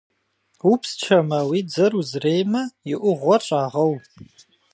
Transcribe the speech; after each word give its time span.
Упсчэмэ, 0.71 1.39
уи 1.49 1.59
дзэр 1.67 1.91
узреймэ, 1.99 2.63
и 2.93 2.95
ӏугъуэр 3.01 3.41
щӏагъэу. 3.47 3.93